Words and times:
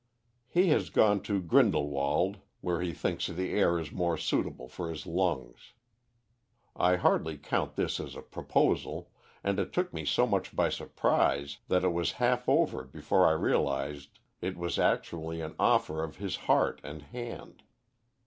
He 0.47 0.69
has 0.69 0.89
gone 0.89 1.21
to 1.25 1.39
Grindelwald, 1.39 2.37
where 2.61 2.81
he 2.81 2.91
thinks 2.91 3.27
the 3.27 3.51
air 3.51 3.77
is 3.77 3.91
more 3.91 4.17
suitable 4.17 4.67
for 4.67 4.89
his 4.89 5.05
lungs. 5.05 5.73
I 6.75 6.95
hardly 6.95 7.37
count 7.37 7.75
this 7.75 7.99
as 7.99 8.15
a 8.15 8.23
proposal, 8.23 9.11
and 9.43 9.59
it 9.59 9.71
took 9.71 9.93
me 9.93 10.03
so 10.05 10.25
much 10.25 10.55
by 10.55 10.69
surprise 10.69 11.59
that 11.67 11.83
it 11.83 11.93
was 11.93 12.13
half 12.13 12.49
over 12.49 12.83
before 12.83 13.27
I 13.27 13.33
realised 13.33 14.17
it 14.41 14.57
was 14.57 14.79
actually 14.79 15.39
an 15.39 15.53
offer 15.59 16.03
of 16.03 16.15
his 16.15 16.35
heart 16.49 16.81
and 16.83 17.03
hand. 17.03 17.61